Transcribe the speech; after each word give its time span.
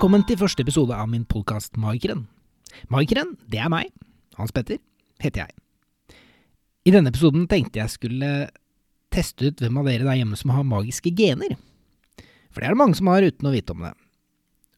Velkommen 0.00 0.22
til 0.24 0.38
første 0.40 0.64
episode 0.64 0.96
av 0.96 1.10
min 1.12 1.26
podkast 1.28 1.74
Magikeren. 1.76 2.22
Magikeren, 2.88 3.34
det 3.52 3.58
er 3.60 3.68
meg. 3.68 3.90
Hans 4.38 4.48
Petter 4.56 4.78
heter 5.20 5.42
jeg. 5.42 6.16
I 6.88 6.94
denne 6.94 7.12
episoden 7.12 7.44
tenkte 7.50 7.82
jeg 7.82 7.92
skulle 7.92 8.30
teste 9.12 9.50
ut 9.50 9.60
hvem 9.60 9.76
av 9.76 9.90
dere 9.90 10.08
der 10.08 10.16
hjemme 10.22 10.40
som 10.40 10.54
har 10.56 10.64
magiske 10.64 11.12
gener. 11.12 11.52
For 12.48 12.64
det 12.64 12.70
er 12.70 12.78
det 12.78 12.80
mange 12.80 12.96
som 12.96 13.12
har 13.12 13.28
uten 13.28 13.50
å 13.50 13.52
vite 13.52 13.76
om 13.76 13.84
det. 13.84 13.92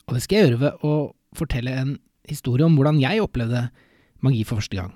Og 0.09 0.19
det 0.19 0.27
skal 0.27 0.41
jeg 0.41 0.49
gjøre 0.49 0.61
ved 0.65 0.85
å 0.91 0.99
fortelle 1.39 1.79
en 1.85 1.97
historie 2.27 2.67
om 2.67 2.75
hvordan 2.75 2.99
jeg 3.07 3.23
opplevde 3.23 3.69
magi 4.27 4.43
for 4.43 4.59
første 4.59 4.83
gang. 4.83 4.93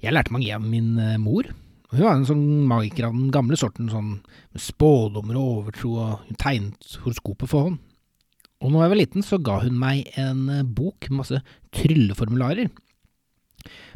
Jeg 0.00 0.16
lærte 0.16 0.32
magi 0.32 0.48
av 0.56 0.64
min 0.64 0.94
eh, 0.96 1.18
mor. 1.20 1.52
Hun 1.92 2.06
var 2.08 2.16
en 2.16 2.30
sånn 2.32 2.46
magiker 2.72 3.12
av 3.12 3.20
den 3.20 3.28
gamle 3.36 3.60
sorten, 3.60 3.92
sånn 3.92 4.14
med 4.24 4.64
spådommer 4.64 5.36
og 5.36 5.58
overtro, 5.58 5.92
og 5.92 6.30
hun 6.30 6.40
tegnet 6.40 7.02
horoskopet 7.04 7.52
for 7.52 7.68
hånd. 7.68 7.84
Og 8.64 8.72
når 8.72 8.86
jeg 8.86 8.92
var 8.92 8.98
liten, 9.02 9.24
så 9.24 9.38
ga 9.44 9.58
hun 9.60 9.76
meg 9.76 10.08
en 10.20 10.48
eh, 10.48 10.64
bok 10.64 11.10
med 11.10 11.20
masse 11.20 11.40
trylleformularer. 11.76 12.70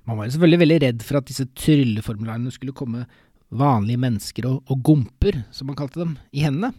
Man 0.05 0.19
var 0.19 0.29
selvfølgelig 0.29 0.63
veldig 0.63 0.79
redd 0.85 1.05
for 1.05 1.21
at 1.21 1.29
disse 1.29 1.47
trylleformularene 1.57 2.53
skulle 2.53 2.77
komme 2.77 3.07
vanlige 3.49 4.01
mennesker 4.01 4.49
og, 4.49 4.61
og 4.69 4.83
gomper, 4.85 5.41
som 5.57 5.71
man 5.71 5.79
kalte 5.79 6.03
dem, 6.03 6.17
i 6.37 6.45
hendene. 6.45 6.75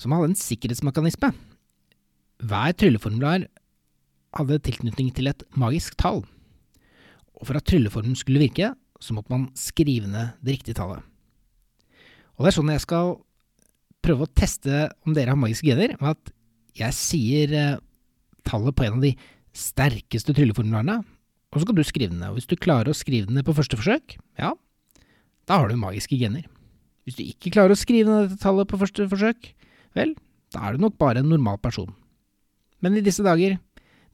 Som 0.00 0.16
hadde 0.16 0.30
en 0.32 0.38
sikkerhetsmekanisme. 0.40 1.32
Hver 2.42 2.76
trylleformular 2.80 3.44
hadde 4.38 4.62
tilknytning 4.64 5.12
til 5.12 5.28
et 5.28 5.44
magisk 5.60 5.98
tall. 6.00 6.22
Og 7.36 7.48
for 7.48 7.58
at 7.58 7.68
trylleformen 7.68 8.16
skulle 8.16 8.40
virke, 8.40 8.72
så 9.02 9.16
måtte 9.16 9.34
man 9.34 9.50
skrive 9.58 10.08
ned 10.08 10.38
det 10.40 10.56
riktige 10.56 10.78
tallet. 10.78 11.04
Og 12.38 12.46
det 12.46 12.52
er 12.52 12.56
sånn 12.56 12.72
jeg 12.72 12.84
skal 12.86 13.18
prøve 14.02 14.24
å 14.24 14.34
teste 14.34 14.86
om 15.04 15.12
dere 15.14 15.34
har 15.34 15.38
magiske 15.38 15.68
gener, 15.68 15.98
ved 16.00 16.16
at 16.16 16.32
jeg 16.78 16.96
sier 16.96 17.54
eh, 17.56 17.80
tallet 18.48 18.76
på 18.76 18.86
en 18.86 18.98
av 18.98 19.04
de 19.04 19.12
sterkeste 19.56 20.34
trylleformularene, 20.36 21.02
og 21.52 21.60
så 21.60 21.68
kan 21.68 21.76
du 21.76 21.84
skrive 21.84 22.14
den 22.14 22.22
ned. 22.22 22.32
Og 22.32 22.40
hvis 22.40 22.48
du 22.48 22.56
klarer 22.56 22.92
å 22.92 22.96
skrive 22.96 23.28
den 23.28 23.36
ned 23.36 23.46
på 23.46 23.54
første 23.56 23.76
forsøk, 23.76 24.16
ja, 24.40 24.54
da 25.48 25.58
har 25.60 25.68
du 25.68 25.76
magiske 25.76 26.16
gener. 26.16 26.46
Hvis 27.04 27.18
du 27.18 27.24
ikke 27.26 27.52
klarer 27.52 27.74
å 27.74 27.78
skrive 27.78 28.08
ned 28.08 28.30
dette 28.30 28.40
tallet 28.40 28.70
på 28.70 28.78
første 28.80 29.08
forsøk, 29.10 29.50
vel, 29.98 30.14
da 30.54 30.64
er 30.64 30.76
du 30.76 30.86
nok 30.86 30.96
bare 31.00 31.20
en 31.20 31.28
normal 31.32 31.58
person. 31.60 31.90
Men 32.82 32.96
i 32.96 33.04
disse 33.04 33.24
dager, 33.26 33.58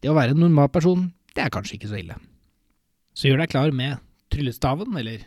det 0.02 0.10
å 0.10 0.16
være 0.16 0.34
en 0.34 0.42
normal 0.42 0.70
person, 0.72 1.08
det 1.36 1.44
er 1.44 1.54
kanskje 1.54 1.78
ikke 1.78 1.90
så 1.92 2.00
ille. 2.00 2.18
Så 3.14 3.28
gjør 3.28 3.42
deg 3.42 3.52
klar 3.52 3.74
med 3.74 4.02
tryllestaven, 4.32 4.96
eller 4.98 5.22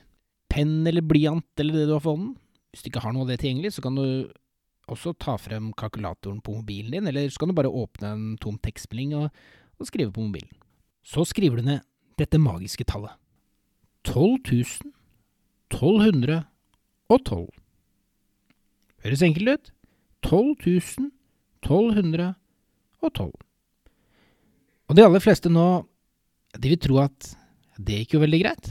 penn 0.52 0.82
eller 0.88 1.06
blyant 1.06 1.64
eller 1.64 1.80
det 1.80 1.88
du 1.88 1.96
har 1.96 2.04
for 2.04 2.18
hånden. 2.18 2.36
Hvis 2.72 2.84
du 2.84 2.92
ikke 2.92 3.04
har 3.04 3.16
noe 3.16 3.26
av 3.26 3.32
det 3.32 3.40
tilgjengelig, 3.42 3.74
så 3.76 3.84
kan 3.84 3.98
du 3.98 4.06
også 4.92 5.14
ta 5.20 5.38
frem 5.40 5.72
kalkulatoren 5.78 6.42
på 6.44 6.54
mobilen 6.60 6.92
din, 6.94 7.08
eller 7.08 7.30
så 7.32 7.40
kan 7.42 7.50
du 7.52 7.56
bare 7.58 7.72
åpne 7.72 8.08
en 8.12 8.38
tom 8.42 8.58
tekstmelding 8.62 9.16
og, 9.18 9.26
og 9.80 9.88
skrive 9.88 10.12
på 10.14 10.24
mobilen. 10.26 10.52
Så 11.04 11.26
skriver 11.26 11.56
du 11.58 11.64
ned 11.66 11.80
dette 12.20 12.38
magiske 12.42 12.86
tallet. 12.88 13.12
12 14.06 14.40
1212. 15.72 17.50
Høres 19.02 19.22
enkelt 19.26 19.50
ut? 19.50 19.72
12 20.22 20.52
1212. 21.62 23.32
Og 24.92 24.96
de 24.98 25.04
aller 25.06 25.24
fleste 25.24 25.50
nå, 25.50 25.88
de 26.58 26.70
vil 26.74 26.82
tro 26.82 26.98
at 27.06 27.36
det 27.80 28.02
gikk 28.04 28.14
jo 28.18 28.24
veldig 28.26 28.42
greit. 28.44 28.66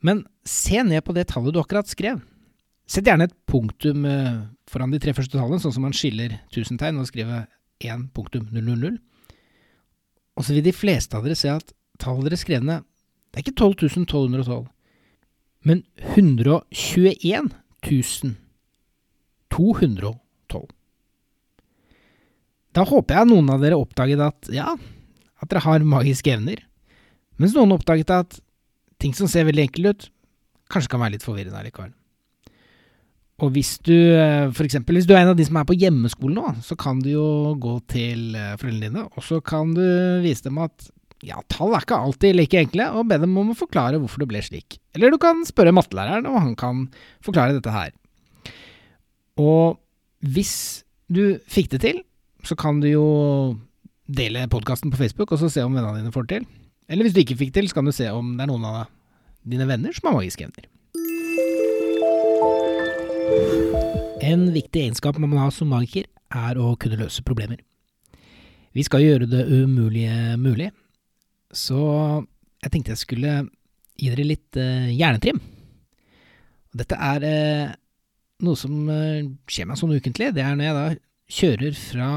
Men 0.00 0.24
se 0.46 0.82
ned 0.86 1.02
på 1.04 1.12
det 1.16 1.26
tallet 1.28 1.52
du 1.54 1.60
akkurat 1.60 1.88
skrev. 1.90 2.20
Sett 2.90 3.06
gjerne 3.06 3.28
et 3.28 3.36
punktum 3.46 4.02
eh, 4.08 4.40
foran 4.70 4.90
de 4.90 4.98
tre 5.02 5.14
første 5.14 5.36
tallene, 5.36 5.60
sånn 5.62 5.76
som 5.76 5.84
man 5.86 5.94
skiller 5.94 6.40
tusentegn 6.50 6.98
og 6.98 7.06
skriver 7.06 7.44
1.000. 7.86 8.96
Og 10.34 10.46
så 10.46 10.56
vil 10.56 10.64
de 10.66 10.74
fleste 10.74 11.14
av 11.14 11.26
dere 11.26 11.38
se 11.38 11.52
at 11.52 11.70
tallet 12.02 12.26
dere 12.26 12.40
skrev 12.40 12.64
ned, 12.66 12.82
det 13.30 13.38
er 13.38 13.44
ikke 13.44 13.60
12 13.60 13.86
1212, 13.92 14.66
men 15.68 15.84
121 16.16 17.52
212. 19.54 20.66
Da 22.74 22.86
håper 22.86 23.20
jeg 23.20 23.30
noen 23.30 23.54
av 23.54 23.62
dere 23.62 23.78
oppdaget 23.78 24.24
at 24.24 24.50
ja, 24.54 24.74
at 25.38 25.50
dere 25.50 25.62
har 25.62 25.86
magiske 25.86 26.34
evner, 26.34 26.58
mens 27.38 27.54
noen 27.54 27.76
oppdaget 27.78 28.10
at 28.18 28.42
ting 29.00 29.14
som 29.14 29.30
ser 29.30 29.46
veldig 29.46 29.68
enkelt 29.68 29.86
ut, 29.86 30.10
kanskje 30.70 30.90
kan 30.90 31.02
være 31.02 31.18
litt 31.18 31.26
forvirrende 31.26 31.62
allikevel. 31.62 31.94
Og 33.40 33.52
hvis 33.54 33.78
du, 33.86 33.94
f.eks. 33.94 34.56
for 34.56 34.68
eksempel, 34.68 34.98
hvis 34.98 35.08
du 35.08 35.14
er 35.14 35.22
en 35.22 35.32
av 35.32 35.38
de 35.38 35.46
som 35.48 35.56
er 35.56 35.68
på 35.68 35.76
hjemmeskole 35.80 36.34
nå, 36.36 36.54
så 36.64 36.76
kan 36.78 37.00
du 37.00 37.08
jo 37.14 37.28
gå 37.60 37.78
til 37.88 38.34
eh, 38.36 38.56
foreldrene 38.60 38.90
dine, 38.90 39.06
og 39.08 39.24
så 39.24 39.40
kan 39.44 39.72
du 39.76 39.84
vise 40.24 40.44
dem 40.44 40.60
at 40.60 40.90
ja, 41.24 41.40
tall 41.52 41.74
er 41.76 41.84
ikke 41.84 41.98
alltid 42.00 42.36
like 42.36 42.60
enkle, 42.60 42.90
og 42.96 43.08
be 43.08 43.18
dem 43.20 43.36
om 43.40 43.52
å 43.52 43.56
forklare 43.56 44.00
hvorfor 44.00 44.22
det 44.22 44.28
ble 44.30 44.42
slik. 44.44 44.78
Eller 44.96 45.12
du 45.12 45.18
kan 45.20 45.42
spørre 45.48 45.74
mattelæreren, 45.76 46.28
og 46.28 46.38
han 46.40 46.54
kan 46.58 46.86
forklare 47.24 47.56
dette 47.56 47.74
her. 47.74 47.92
Og 49.40 49.80
hvis 50.24 50.54
du 51.12 51.40
fikk 51.48 51.72
det 51.74 51.82
til, 51.84 52.00
så 52.44 52.56
kan 52.56 52.80
du 52.80 52.88
jo 52.88 53.06
dele 54.10 54.48
podkasten 54.52 54.92
på 54.92 55.00
Facebook, 55.00 55.32
og 55.32 55.40
så 55.42 55.52
se 55.52 55.64
om 55.64 55.76
vennene 55.76 56.00
dine 56.00 56.12
får 56.14 56.28
det 56.28 56.40
til. 56.40 56.48
Eller 56.90 57.06
hvis 57.06 57.16
du 57.16 57.22
ikke 57.22 57.38
fikk 57.38 57.54
det 57.54 57.62
til, 57.62 57.70
så 57.70 57.78
kan 57.78 57.88
du 57.88 57.94
se 57.94 58.08
om 58.12 58.34
det 58.36 58.44
er 58.44 58.50
noen 58.50 58.68
av 58.68 58.80
dine 59.46 59.68
venner 59.68 59.94
som 59.96 60.10
har 60.10 60.18
magiske 60.18 60.48
evner. 60.48 60.68
En 64.30 64.46
viktig 64.54 64.84
egenskap 64.84 65.18
man 65.18 65.32
må 65.32 65.40
ha 65.40 65.50
som 65.54 65.70
magiker, 65.72 66.06
er 66.30 66.58
å 66.60 66.76
kunne 66.78 66.98
løse 67.00 67.24
problemer. 67.26 67.58
Vi 68.76 68.84
skal 68.86 69.02
gjøre 69.02 69.26
det 69.26 69.46
umulige 69.50 70.36
mulig, 70.38 70.68
så 71.50 71.80
jeg 72.62 72.70
tenkte 72.70 72.94
jeg 72.94 73.02
skulle 73.02 73.32
gi 73.98 74.10
dere 74.12 74.28
litt 74.28 74.58
uh, 74.60 74.90
hjernetrim. 74.92 75.40
Dette 76.76 76.94
er 76.94 77.26
uh, 77.26 77.72
noe 78.46 78.58
som 78.58 78.76
uh, 78.86 79.26
skjer 79.50 79.66
meg 79.66 79.80
sånn 79.80 79.96
ukentlig. 79.96 80.30
Det 80.36 80.44
er 80.44 80.54
når 80.54 80.68
jeg 80.68 80.78
da 80.78 80.84
kjører 81.40 81.80
fra 81.80 82.10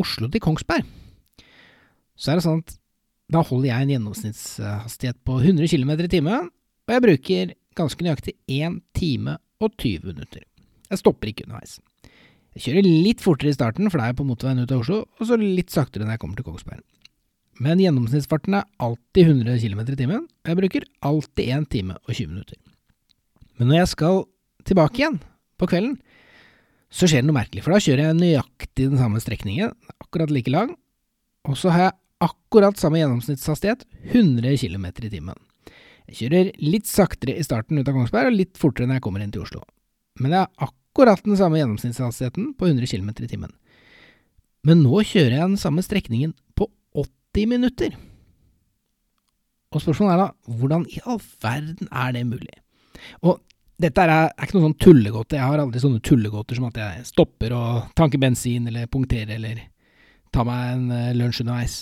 Oslo 0.00 0.30
til 0.32 0.42
Kongsberg. 0.42 0.88
Så 2.16 2.32
er 2.32 2.38
det 2.38 2.46
sånn 2.46 2.62
at 2.64 2.78
da 3.32 3.42
holder 3.44 3.70
jeg 3.70 3.84
en 3.84 3.92
gjennomsnittshastighet 3.94 5.20
på 5.26 5.38
100 5.40 5.68
km 5.72 5.92
i 5.94 6.12
timen, 6.12 6.48
og 6.88 6.92
jeg 6.92 7.04
bruker 7.04 7.52
ganske 7.78 8.04
nøyaktig 8.04 8.34
1 8.48 8.80
time 8.96 9.38
og 9.62 9.74
20 9.78 10.12
minutter. 10.12 10.44
Jeg 10.92 11.00
stopper 11.00 11.30
ikke 11.30 11.46
underveis. 11.46 11.78
Jeg 12.52 12.66
kjører 12.66 12.88
litt 12.88 13.22
fortere 13.24 13.52
i 13.52 13.56
starten, 13.56 13.88
for 13.88 13.98
da 13.98 14.06
er 14.06 14.12
jeg 14.12 14.18
på 14.18 14.26
motorveien 14.28 14.60
ut 14.60 14.74
av 14.74 14.82
Oslo, 14.82 14.98
og 15.06 15.28
så 15.28 15.38
litt 15.40 15.72
saktere 15.72 16.04
når 16.04 16.16
jeg 16.16 16.22
kommer 16.24 16.38
til 16.38 16.46
Kongsberg. 16.48 16.82
Men 17.62 17.80
gjennomsnittsfarten 17.80 18.56
er 18.58 18.68
alltid 18.82 19.30
100 19.30 19.60
km 19.62 19.80
i 19.84 19.96
timen, 19.96 20.26
og 20.26 20.50
jeg 20.50 20.58
bruker 20.58 20.88
alltid 21.08 21.52
1 21.56 21.68
time 21.72 21.96
og 22.00 22.12
20 22.12 22.32
minutter. 22.34 22.58
Men 23.56 23.70
når 23.70 23.82
jeg 23.82 23.92
skal 23.92 24.22
tilbake 24.68 25.00
igjen 25.00 25.18
på 25.60 25.68
kvelden, 25.70 25.96
så 26.92 27.08
skjer 27.08 27.22
det 27.22 27.30
noe 27.30 27.38
merkelig, 27.38 27.64
for 27.64 27.72
da 27.72 27.80
kjører 27.80 28.04
jeg 28.04 28.18
nøyaktig 28.18 28.88
den 28.90 29.00
samme 29.00 29.20
strekningen, 29.22 29.72
akkurat 30.02 30.32
like 30.32 30.52
lang, 30.52 30.74
og 31.48 31.56
så 31.56 31.72
har 31.72 31.86
jeg 31.86 31.96
akkurat 32.28 32.78
samme 32.78 33.00
gjennomsnittshastighet, 33.00 33.86
100 34.12 34.60
km 34.60 34.86
i 34.92 35.12
timen. 35.12 35.38
Jeg 36.10 36.18
kjører 36.18 36.52
litt 36.62 36.88
saktere 36.90 37.36
i 37.38 37.44
starten 37.46 37.78
ut 37.78 37.88
av 37.88 37.96
Kongsberg, 37.96 38.30
og 38.32 38.38
litt 38.38 38.60
fortere 38.60 38.88
når 38.88 38.98
jeg 38.98 39.04
kommer 39.06 39.24
inn 39.24 39.32
til 39.34 39.44
Oslo. 39.44 39.62
Men 40.20 40.34
jeg 40.34 40.44
har 40.44 40.68
akkurat 40.68 41.22
den 41.24 41.38
samme 41.38 41.60
gjennomsnittshastigheten 41.60 42.52
på 42.58 42.68
100 42.68 42.90
km 42.90 43.12
i 43.14 43.30
timen. 43.30 43.52
Men 44.66 44.82
nå 44.84 45.02
kjører 45.06 45.38
jeg 45.38 45.52
den 45.54 45.60
samme 45.60 45.84
strekningen 45.84 46.34
på 46.58 46.68
80 46.98 47.48
minutter. 47.50 47.94
Og 49.72 49.80
spørsmålet 49.80 50.14
er 50.14 50.20
da, 50.20 50.58
hvordan 50.60 50.84
i 50.92 51.00
all 51.08 51.20
verden 51.42 51.88
er 51.88 52.12
det 52.14 52.26
mulig? 52.28 52.58
Og 53.24 53.40
dette 53.82 54.04
er, 54.04 54.28
er 54.30 54.46
ikke 54.46 54.58
noe 54.58 54.68
sånn 54.68 54.80
tullegåte, 54.84 55.38
jeg 55.38 55.48
har 55.48 55.62
aldri 55.62 55.80
sånne 55.82 56.02
tullegåter 56.04 56.58
som 56.58 56.68
at 56.68 56.78
jeg 56.78 57.06
stopper 57.08 57.54
og 57.56 57.94
tanker 57.98 58.20
bensin 58.22 58.68
eller 58.70 58.90
punkterer 58.92 59.38
eller 59.38 59.64
tar 60.32 60.46
meg 60.48 60.74
en 60.76 60.84
uh, 60.92 61.14
lunsj 61.16 61.42
underveis. 61.42 61.78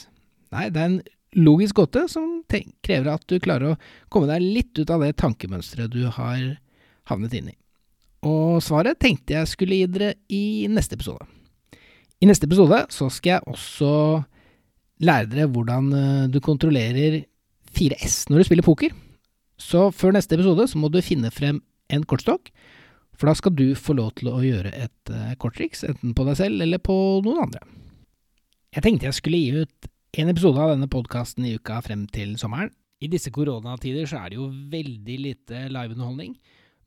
Nei, 0.55 0.69
det 0.73 0.81
er 0.81 0.89
en 0.89 1.01
logisk 1.39 1.79
gåte 1.79 2.07
som 2.11 2.41
krever 2.49 3.13
at 3.13 3.25
du 3.31 3.39
klarer 3.43 3.73
å 3.73 3.79
komme 4.11 4.31
deg 4.31 4.43
litt 4.43 4.79
ut 4.81 4.91
av 4.91 5.05
det 5.05 5.17
tankemønsteret 5.21 5.93
du 5.93 6.07
har 6.11 6.41
havnet 7.11 7.37
inn 7.39 7.53
i. 7.53 7.57
Og 8.27 8.59
svaret 8.65 8.99
tenkte 9.01 9.39
jeg 9.39 9.49
skulle 9.49 9.79
gi 9.79 9.89
dere 9.89 10.15
i 10.29 10.67
neste 10.69 10.99
episode. 10.99 11.25
I 12.21 12.29
neste 12.29 12.49
episode 12.51 12.83
så 12.93 13.09
skal 13.13 13.39
jeg 13.39 13.49
også 13.49 13.93
lære 15.07 15.31
dere 15.33 15.49
hvordan 15.49 15.93
eh, 15.97 16.27
du 16.29 16.41
kontrollerer 16.45 17.23
4S 17.77 18.27
når 18.29 18.43
du 18.43 18.49
spiller 18.51 18.67
poker. 18.67 18.93
Så 19.61 19.89
før 19.95 20.17
neste 20.17 20.37
episode 20.37 20.67
så 20.69 20.81
må 20.81 20.91
du 20.93 21.01
finne 21.05 21.33
frem 21.33 21.63
en 21.91 22.05
kortstokk, 22.09 22.51
for 23.17 23.29
da 23.29 23.37
skal 23.37 23.55
du 23.57 23.67
få 23.77 23.97
lov 23.99 24.15
til 24.17 24.31
å 24.33 24.41
gjøre 24.41 24.71
et 24.73 25.13
uh, 25.13 25.35
korttriks, 25.41 25.83
enten 25.85 26.15
på 26.17 26.25
deg 26.25 26.39
selv 26.39 26.63
eller 26.65 26.81
på 26.81 26.95
noen 27.25 27.43
andre. 27.45 27.61
Jeg 28.73 28.85
tenkte 28.87 29.09
jeg 29.09 29.19
skulle 29.19 29.41
gi 29.43 29.65
ut 29.65 29.91
en 30.19 30.31
episode 30.33 30.59
av 30.59 30.73
denne 30.73 30.89
podkasten 30.91 31.45
i 31.47 31.55
uka 31.55 31.79
frem 31.87 32.07
til 32.11 32.35
sommeren. 32.41 32.73
I 33.01 33.09
disse 33.09 33.31
koronatider 33.33 34.09
så 34.11 34.19
er 34.21 34.33
det 34.33 34.41
jo 34.41 34.49
veldig 34.73 35.19
lite 35.23 35.69
liveunderholdning 35.71 36.35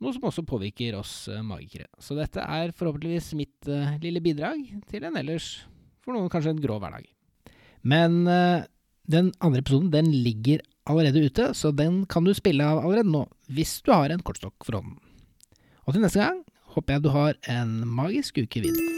noe 0.04 0.12
som 0.12 0.26
også 0.28 0.44
påvirker 0.48 0.98
oss 1.00 1.30
uh, 1.32 1.40
magikere. 1.46 1.88
Så 2.02 2.18
dette 2.18 2.44
er 2.44 2.74
forhåpentligvis 2.76 3.32
mitt 3.40 3.70
uh, 3.72 3.96
lille 4.04 4.20
bidrag 4.24 4.60
til 4.90 5.08
en 5.08 5.16
ellers 5.20 5.64
For 6.04 6.12
noen 6.12 6.28
kanskje 6.28 6.52
en 6.52 6.60
grå 6.60 6.76
hverdag. 6.84 7.06
Men 7.88 8.28
uh, 8.28 8.68
den 9.08 9.32
andre 9.40 9.64
episoden 9.64 9.92
den 9.94 10.12
ligger 10.12 10.60
allerede 10.84 11.24
ute, 11.24 11.54
så 11.56 11.72
den 11.72 12.04
kan 12.12 12.28
du 12.28 12.34
spille 12.36 12.66
av 12.68 12.84
allerede 12.84 13.08
nå, 13.08 13.24
hvis 13.48 13.78
du 13.86 13.94
har 13.96 14.12
en 14.12 14.24
kortstokk 14.24 14.68
for 14.68 14.82
hånden. 14.82 15.00
Og 15.88 15.96
til 15.96 16.04
neste 16.04 16.20
gang 16.20 16.44
håper 16.76 16.98
jeg 16.98 17.06
du 17.06 17.12
har 17.16 17.40
en 17.48 17.88
magisk 17.88 18.44
uke 18.44 18.64
videre. 18.68 18.92